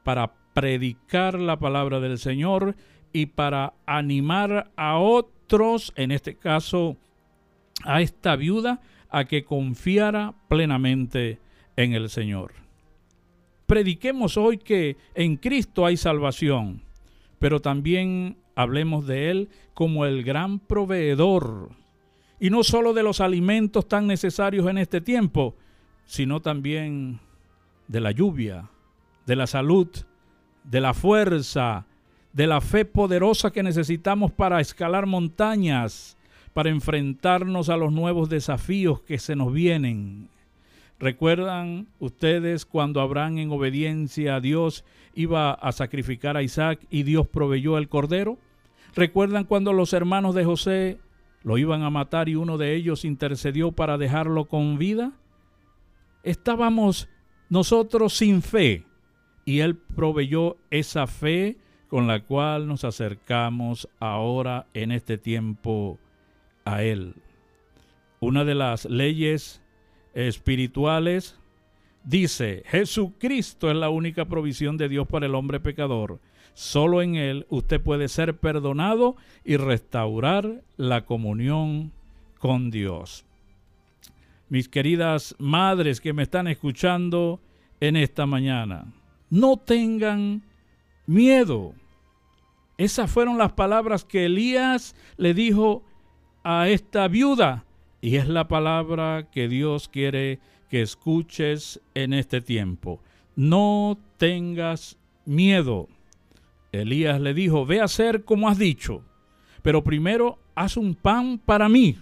[0.03, 2.75] para predicar la palabra del Señor
[3.11, 6.95] y para animar a otros, en este caso
[7.83, 11.39] a esta viuda, a que confiara plenamente
[11.75, 12.53] en el Señor.
[13.65, 16.81] Prediquemos hoy que en Cristo hay salvación,
[17.39, 21.69] pero también hablemos de Él como el gran proveedor,
[22.39, 25.55] y no solo de los alimentos tan necesarios en este tiempo,
[26.05, 27.19] sino también
[27.87, 28.69] de la lluvia,
[29.25, 29.87] de la salud,
[30.63, 31.85] de la fuerza,
[32.33, 36.17] de la fe poderosa que necesitamos para escalar montañas,
[36.53, 40.29] para enfrentarnos a los nuevos desafíos que se nos vienen.
[40.99, 47.27] ¿Recuerdan ustedes cuando Abraham en obediencia a Dios iba a sacrificar a Isaac y Dios
[47.27, 48.37] proveyó el cordero?
[48.95, 50.99] ¿Recuerdan cuando los hermanos de José
[51.43, 55.13] lo iban a matar y uno de ellos intercedió para dejarlo con vida?
[56.23, 57.09] Estábamos
[57.49, 58.85] nosotros sin fe
[59.45, 61.57] y Él proveyó esa fe
[61.89, 65.99] con la cual nos acercamos ahora en este tiempo
[66.65, 67.15] a Él.
[68.19, 69.62] Una de las leyes
[70.13, 71.37] espirituales
[72.03, 76.19] dice, Jesucristo es la única provisión de Dios para el hombre pecador.
[76.53, 81.91] Solo en Él usted puede ser perdonado y restaurar la comunión
[82.37, 83.25] con Dios.
[84.49, 87.39] Mis queridas madres que me están escuchando
[87.79, 88.85] en esta mañana,
[89.29, 90.43] no tengan
[91.07, 91.73] miedo.
[92.77, 95.83] Esas fueron las palabras que Elías le dijo
[96.43, 97.65] a esta viuda.
[98.03, 100.39] Y es la palabra que Dios quiere
[100.69, 102.99] que escuches en este tiempo.
[103.37, 105.87] No tengas miedo.
[106.73, 109.03] Elías le dijo, ve a hacer como has dicho,
[109.61, 111.95] pero primero haz un pan para mí.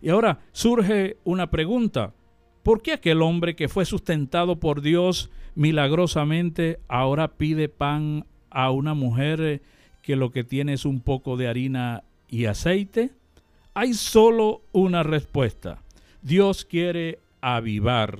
[0.00, 2.14] Y ahora surge una pregunta.
[2.62, 8.94] ¿Por qué aquel hombre que fue sustentado por Dios milagrosamente ahora pide pan a una
[8.94, 9.60] mujer
[10.00, 13.10] que lo que tiene es un poco de harina y aceite?
[13.74, 15.82] Hay solo una respuesta.
[16.20, 18.18] Dios quiere avivar,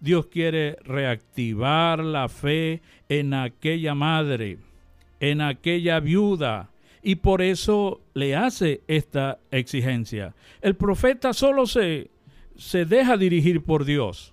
[0.00, 4.58] Dios quiere reactivar la fe en aquella madre,
[5.20, 6.70] en aquella viuda,
[7.02, 10.34] y por eso le hace esta exigencia.
[10.62, 12.10] El profeta solo se,
[12.56, 14.32] se deja dirigir por Dios.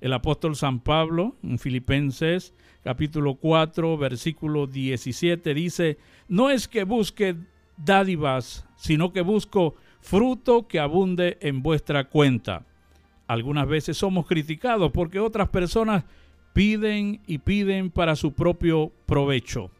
[0.00, 5.98] El apóstol San Pablo, en Filipenses capítulo 4, versículo 17, dice,
[6.28, 7.36] no es que busque
[7.76, 12.66] dádivas, sino que busco fruto que abunde en vuestra cuenta.
[13.26, 16.04] Algunas veces somos criticados porque otras personas
[16.52, 19.70] piden y piden para su propio provecho.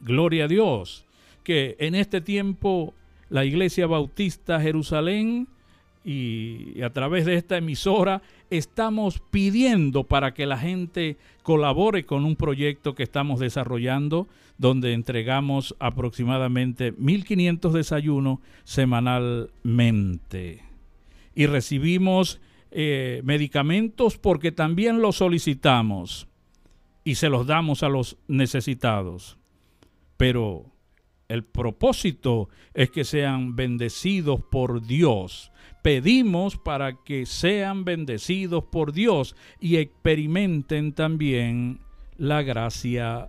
[0.00, 1.04] Gloria a Dios
[1.44, 2.94] que en este tiempo
[3.30, 5.48] la Iglesia Bautista Jerusalén
[6.10, 12.34] y a través de esta emisora estamos pidiendo para que la gente colabore con un
[12.34, 20.62] proyecto que estamos desarrollando donde entregamos aproximadamente 1.500 desayunos semanalmente.
[21.34, 22.40] Y recibimos
[22.70, 26.26] eh, medicamentos porque también los solicitamos
[27.04, 29.36] y se los damos a los necesitados.
[30.16, 30.72] Pero
[31.28, 35.52] el propósito es que sean bendecidos por Dios.
[35.82, 41.80] Pedimos para que sean bendecidos por Dios y experimenten también
[42.16, 43.28] la gracia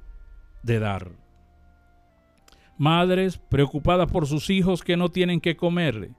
[0.64, 1.12] de dar.
[2.78, 6.12] Madres preocupadas por sus hijos que no tienen que comer,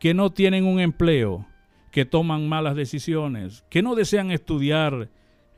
[0.00, 1.46] que no tienen un empleo,
[1.92, 5.10] que toman malas decisiones, que no desean estudiar,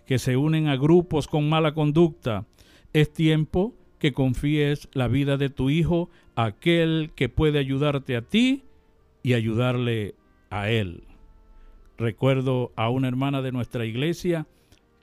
[0.04, 2.44] que se unen a grupos con mala conducta.
[2.92, 8.22] Es tiempo que confíes la vida de tu hijo a aquel que puede ayudarte a
[8.22, 8.64] ti
[9.22, 10.14] y ayudarle
[10.50, 11.04] a él.
[11.98, 14.46] Recuerdo a una hermana de nuestra iglesia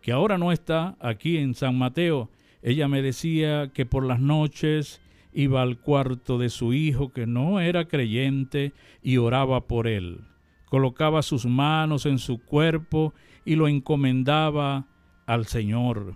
[0.02, 2.30] que ahora no está aquí en San Mateo.
[2.62, 5.02] Ella me decía que por las noches
[5.34, 10.22] iba al cuarto de su hijo que no era creyente y oraba por él.
[10.66, 13.14] Colocaba sus manos en su cuerpo
[13.46, 14.88] y lo encomendaba
[15.26, 16.16] al Señor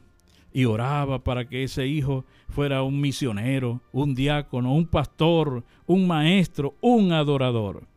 [0.54, 6.76] y oraba para que ese hijo fuera un misionero, un diácono, un pastor, un maestro,
[6.82, 7.88] un adorador.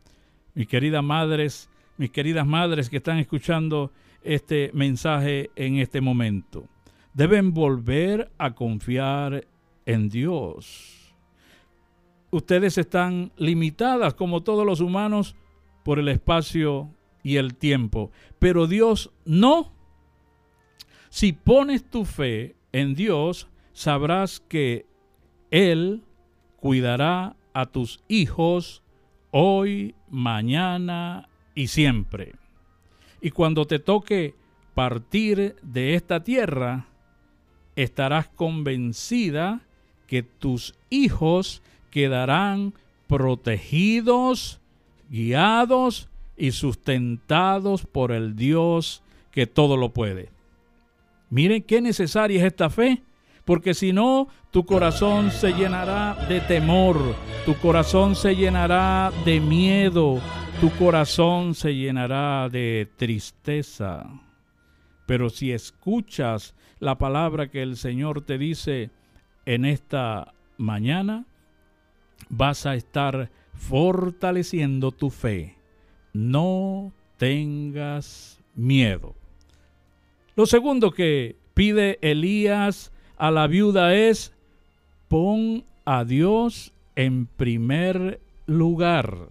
[0.53, 3.91] Mis queridas madres, mis queridas madres que están escuchando
[4.21, 6.67] este mensaje en este momento,
[7.13, 9.47] deben volver a confiar
[9.85, 11.15] en Dios.
[12.29, 15.35] Ustedes están limitadas, como todos los humanos,
[15.83, 16.89] por el espacio
[17.23, 19.73] y el tiempo, pero Dios no
[21.11, 24.85] si pones tu fe en Dios, sabrás que
[25.49, 26.03] Él
[26.57, 28.83] cuidará a tus hijos
[29.31, 32.35] hoy, mañana y siempre.
[33.21, 34.35] Y cuando te toque
[34.73, 36.87] partir de esta tierra,
[37.75, 39.61] estarás convencida
[40.07, 42.73] que tus hijos quedarán
[43.07, 44.59] protegidos,
[45.09, 50.29] guiados y sustentados por el Dios que todo lo puede.
[51.29, 53.01] Miren qué necesaria es esta fe,
[53.45, 56.97] porque si no, tu corazón se llenará de temor,
[57.45, 60.19] tu corazón se llenará de miedo,
[60.59, 64.05] tu corazón se llenará de tristeza.
[65.05, 68.91] Pero si escuchas la palabra que el Señor te dice
[69.45, 71.25] en esta mañana,
[72.29, 75.57] vas a estar fortaleciendo tu fe.
[76.13, 79.15] No tengas miedo.
[80.35, 84.33] Lo segundo que pide Elías a la viuda es,
[85.07, 89.29] pon a Dios en primer lugar.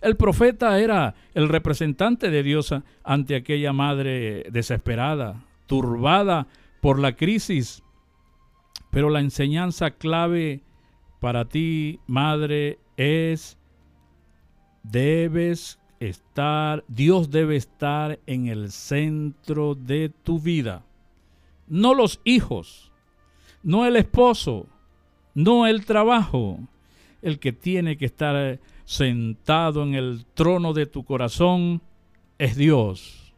[0.00, 6.46] El profeta era el representante de Dios ante aquella madre desesperada, turbada
[6.80, 7.82] por la crisis.
[8.92, 10.62] Pero la enseñanza clave
[11.18, 13.58] para ti, madre, es
[14.84, 20.84] debes estar, Dios debe estar en el centro de tu vida.
[21.66, 22.87] No los hijos,
[23.62, 24.66] no el esposo,
[25.34, 26.58] no el trabajo.
[27.22, 31.82] El que tiene que estar sentado en el trono de tu corazón
[32.38, 33.34] es Dios.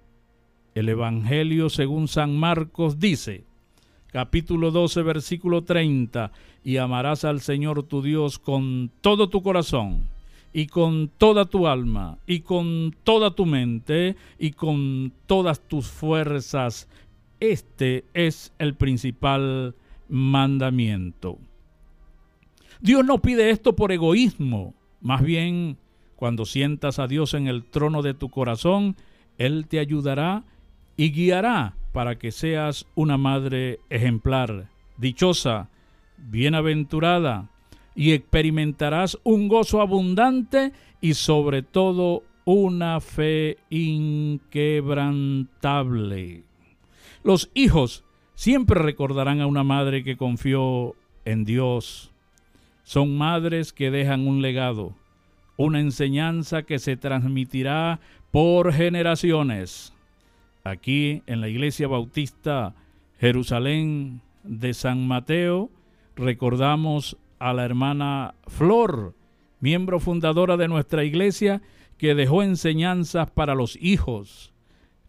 [0.74, 3.44] El Evangelio según San Marcos dice,
[4.12, 6.30] capítulo 12, versículo 30,
[6.62, 10.08] y amarás al Señor tu Dios con todo tu corazón
[10.52, 16.88] y con toda tu alma y con toda tu mente y con todas tus fuerzas.
[17.40, 19.74] Este es el principal
[20.10, 21.38] mandamiento.
[22.80, 25.78] Dios no pide esto por egoísmo, más bien
[26.16, 28.96] cuando sientas a Dios en el trono de tu corazón,
[29.38, 30.44] Él te ayudará
[30.96, 35.70] y guiará para que seas una madre ejemplar, dichosa,
[36.18, 37.48] bienaventurada,
[37.94, 46.44] y experimentarás un gozo abundante y sobre todo una fe inquebrantable.
[47.22, 48.04] Los hijos
[48.40, 52.10] siempre recordarán a una madre que confió en Dios.
[52.84, 54.94] Son madres que dejan un legado,
[55.58, 59.92] una enseñanza que se transmitirá por generaciones.
[60.64, 62.74] Aquí en la Iglesia Bautista
[63.18, 65.68] Jerusalén de San Mateo
[66.16, 69.14] recordamos a la hermana Flor,
[69.60, 71.60] miembro fundadora de nuestra iglesia,
[71.98, 74.54] que dejó enseñanzas para los hijos,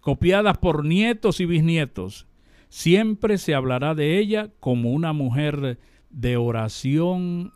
[0.01, 2.27] copiadas por nietos y bisnietos.
[2.71, 5.77] Siempre se hablará de ella como una mujer
[6.09, 7.51] de oración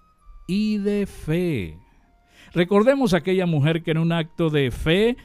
[0.45, 1.78] y de fe.
[2.53, 5.16] Recordemos aquella mujer que en un acto de fe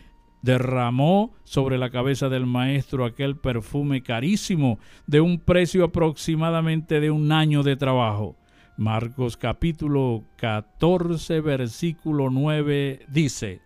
[0.42, 4.78] derramó sobre la cabeza del maestro aquel perfume carísimo
[5.08, 8.36] de un precio aproximadamente de un año de trabajo.
[8.76, 13.60] Marcos capítulo 14 versículo 9 dice,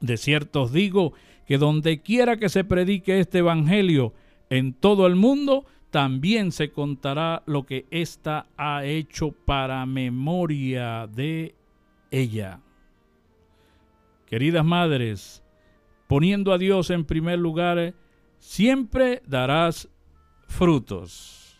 [0.00, 1.12] De cierto os digo
[1.46, 4.14] que donde quiera que se predique este Evangelio
[4.52, 11.54] en todo el mundo, también se contará lo que ésta ha hecho para memoria de
[12.10, 12.60] ella.
[14.26, 15.42] Queridas madres,
[16.06, 17.94] poniendo a Dios en primer lugar,
[18.40, 19.88] siempre darás
[20.48, 21.56] frutos.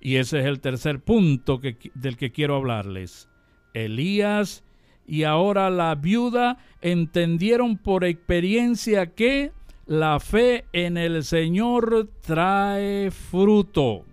[0.00, 1.60] Y ese es el tercer punto
[1.94, 3.28] del que quiero hablarles.
[3.72, 4.64] Elías
[5.06, 9.52] y ahora la viuda entendieron por experiencia que
[9.86, 14.04] la fe en el Señor trae fruto.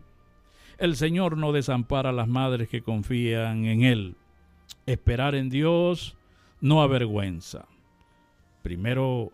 [0.78, 4.15] El Señor no desampara a las madres que confían en Él.
[4.86, 6.15] Esperar en Dios
[6.61, 7.67] no avergüenza.
[8.61, 9.32] Primero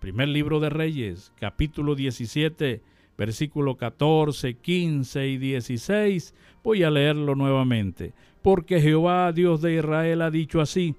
[0.00, 2.80] Primer libro de Reyes, capítulo 17,
[3.18, 6.34] versículo 14, 15 y 16.
[6.64, 8.14] Voy a leerlo nuevamente.
[8.40, 10.96] Porque Jehová, Dios de Israel, ha dicho así,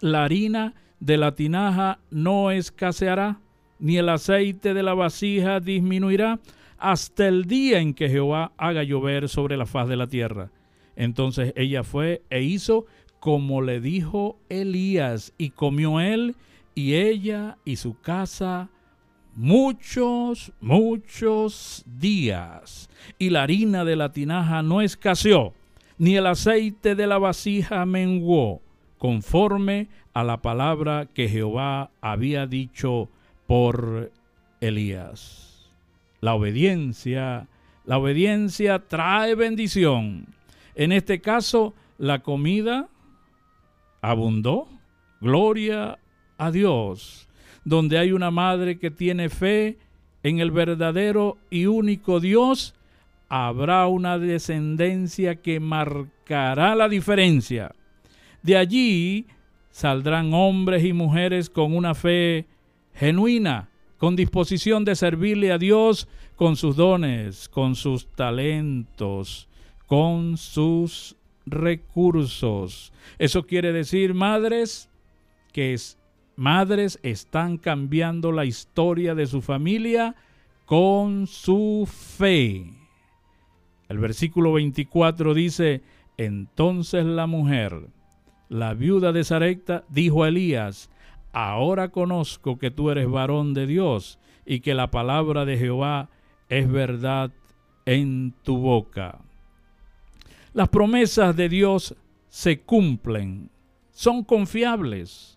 [0.00, 3.38] la harina de la tinaja no escaseará,
[3.84, 6.40] ni el aceite de la vasija disminuirá,
[6.78, 10.50] hasta el día en que Jehová haga llover sobre la faz de la tierra.
[10.96, 12.86] Entonces ella fue e hizo
[13.20, 16.34] como le dijo Elías, y comió él
[16.74, 18.70] y ella y su casa
[19.36, 22.88] muchos, muchos días.
[23.18, 25.52] Y la harina de la tinaja no escaseó,
[25.98, 28.62] ni el aceite de la vasija menguó,
[28.96, 33.10] conforme a la palabra que Jehová había dicho
[33.54, 34.10] por
[34.60, 35.70] Elías.
[36.20, 37.46] La obediencia,
[37.84, 40.26] la obediencia trae bendición.
[40.74, 42.88] En este caso, la comida
[44.02, 44.66] abundó.
[45.20, 46.00] Gloria
[46.36, 47.28] a Dios,
[47.64, 49.78] donde hay una madre que tiene fe
[50.24, 52.74] en el verdadero y único Dios,
[53.28, 57.72] habrá una descendencia que marcará la diferencia.
[58.42, 59.26] De allí
[59.70, 62.46] saldrán hombres y mujeres con una fe
[62.94, 63.68] genuina,
[63.98, 69.48] con disposición de servirle a Dios con sus dones, con sus talentos,
[69.86, 71.16] con sus
[71.46, 72.92] recursos.
[73.18, 74.88] Eso quiere decir, madres,
[75.52, 75.98] que es
[76.36, 80.16] madres están cambiando la historia de su familia
[80.64, 82.70] con su fe.
[83.88, 85.82] El versículo 24 dice,
[86.16, 87.88] entonces la mujer,
[88.48, 90.90] la viuda de Sarepta, dijo a Elías,
[91.34, 96.08] ahora conozco que tú eres varón de Dios y que la palabra de Jehová
[96.48, 97.30] es verdad
[97.84, 99.18] en tu boca.
[100.52, 101.94] Las promesas de Dios
[102.28, 103.50] se cumplen,
[103.90, 105.34] son confiables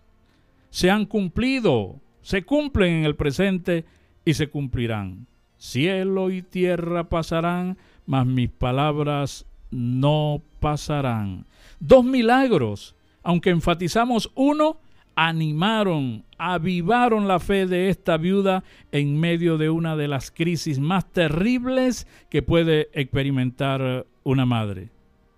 [0.70, 3.84] se han cumplido, se cumplen en el presente
[4.24, 5.26] y se cumplirán.
[5.56, 11.46] Cielo y tierra pasarán, mas mis palabras no pasarán.
[11.80, 14.78] Dos milagros, aunque enfatizamos uno,
[15.20, 18.62] animaron, avivaron la fe de esta viuda
[18.92, 24.90] en medio de una de las crisis más terribles que puede experimentar una madre.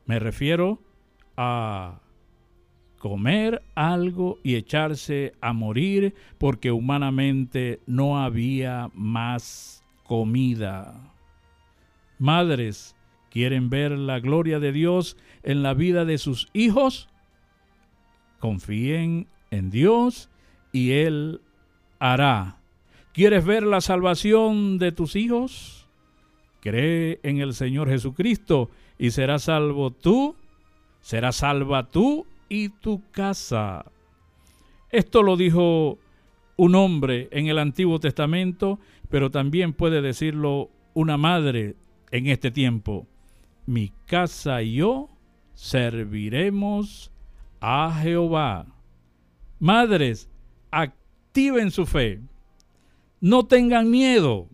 [0.04, 0.82] Me refiero
[1.34, 1.98] a
[2.98, 11.14] comer algo y echarse a morir porque humanamente no había más comida.
[12.18, 12.94] Madres,
[13.30, 17.08] ¿quieren ver la gloria de Dios en la vida de sus hijos?
[18.40, 20.30] Confíen en Dios
[20.72, 21.40] y Él
[21.98, 22.58] hará.
[23.12, 25.88] ¿Quieres ver la salvación de tus hijos?
[26.60, 30.36] Cree en el Señor Jesucristo y serás salvo tú,
[31.00, 33.84] serás salva tú y tu casa.
[34.90, 35.98] Esto lo dijo
[36.56, 38.78] un hombre en el Antiguo Testamento,
[39.08, 41.76] pero también puede decirlo una madre
[42.10, 43.06] en este tiempo.
[43.66, 45.08] Mi casa y yo
[45.54, 47.10] serviremos
[47.60, 48.66] a Jehová.
[49.60, 50.30] Madres,
[50.70, 52.20] activen su fe.
[53.20, 54.48] No tengan miedo.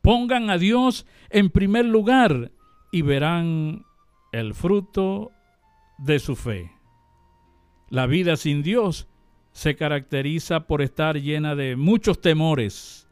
[0.00, 2.50] Pongan a Dios en primer lugar
[2.90, 3.84] y verán
[4.32, 5.30] el fruto
[5.98, 6.72] de su fe.
[7.90, 9.06] La vida sin Dios
[9.52, 13.06] se caracteriza por estar llena de muchos temores.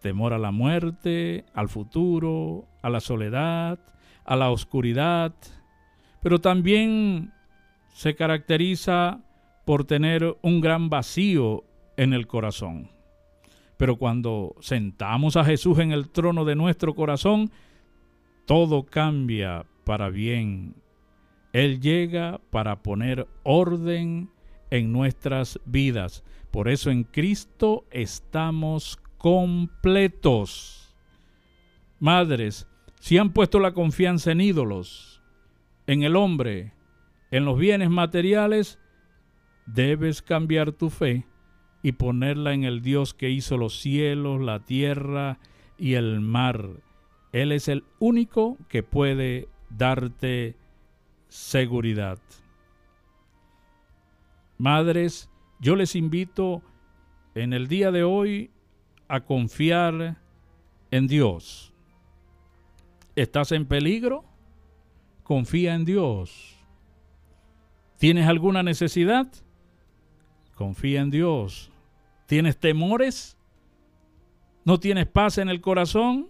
[0.00, 3.80] Temor a la muerte, al futuro, a la soledad,
[4.24, 5.34] a la oscuridad,
[6.22, 7.32] pero también
[7.92, 9.20] se caracteriza
[9.64, 11.64] por tener un gran vacío
[11.96, 12.90] en el corazón.
[13.76, 17.50] Pero cuando sentamos a Jesús en el trono de nuestro corazón,
[18.46, 20.76] todo cambia para bien.
[21.52, 24.30] Él llega para poner orden
[24.70, 26.24] en nuestras vidas.
[26.50, 30.94] Por eso en Cristo estamos completos.
[31.98, 32.66] Madres,
[33.00, 35.22] si han puesto la confianza en ídolos,
[35.86, 36.72] en el hombre,
[37.30, 38.78] en los bienes materiales,
[39.66, 41.26] debes cambiar tu fe
[41.82, 45.38] y ponerla en el Dios que hizo los cielos, la tierra
[45.76, 46.68] y el mar.
[47.32, 50.56] Él es el único que puede darte
[51.28, 52.18] seguridad.
[54.56, 55.28] Madres,
[55.60, 56.62] yo les invito
[57.34, 58.50] en el día de hoy
[59.08, 60.16] a confiar
[60.90, 61.72] en Dios.
[63.16, 64.24] ¿Estás en peligro?
[65.22, 66.56] Confía en Dios.
[67.98, 69.26] ¿Tienes alguna necesidad?
[70.54, 71.70] Confía en Dios.
[72.26, 73.36] ¿Tienes temores?
[74.64, 76.28] ¿No tienes paz en el corazón?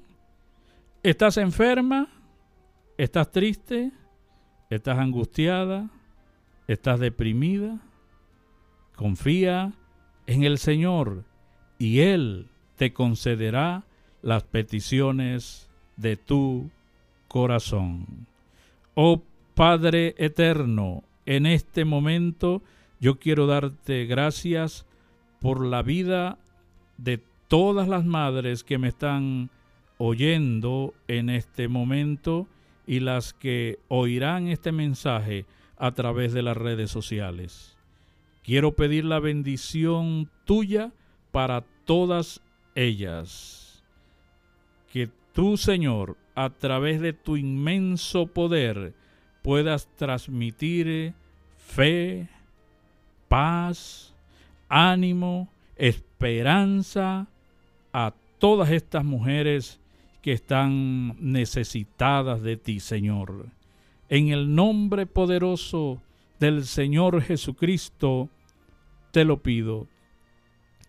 [1.03, 2.09] ¿Estás enferma?
[2.97, 3.93] ¿Estás triste?
[4.70, 5.91] ¿Estás angustiada?
[6.66, 7.81] ¿Estás deprimida?
[8.97, 9.72] Confía
[10.27, 11.25] en el Señor
[11.79, 13.85] y Él te concederá
[14.22, 16.70] las peticiones de tu
[17.29, 18.27] corazón.
[18.95, 19.22] Oh
[19.55, 22.62] Padre eterno, en este momento
[23.05, 24.86] yo quiero darte gracias
[25.38, 26.38] por la vida
[26.96, 29.50] de todas las madres que me están
[29.98, 32.48] oyendo en este momento
[32.86, 35.44] y las que oirán este mensaje
[35.76, 37.76] a través de las redes sociales.
[38.42, 40.90] Quiero pedir la bendición tuya
[41.30, 42.40] para todas
[42.74, 43.84] ellas.
[44.90, 48.94] Que tú, Señor, a través de tu inmenso poder,
[49.42, 51.12] puedas transmitir
[51.59, 52.30] fe,
[53.35, 54.14] paz,
[54.68, 57.26] ánimo, esperanza
[57.93, 59.80] a todas estas mujeres
[60.22, 63.49] que están necesitadas de ti, Señor.
[64.09, 66.01] En el nombre poderoso
[66.39, 68.28] del Señor Jesucristo,
[69.11, 69.89] te lo pido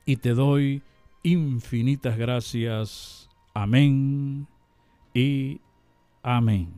[0.05, 0.83] y te doy
[1.23, 3.27] infinitas gracias.
[3.55, 4.45] Amén
[5.15, 5.59] y
[6.21, 6.71] amén.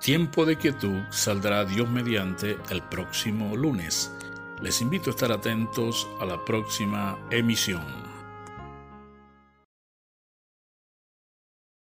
[0.00, 4.10] Tiempo de quietud saldrá Dios mediante el próximo lunes.
[4.62, 8.09] Les invito a estar atentos a la próxima emisión.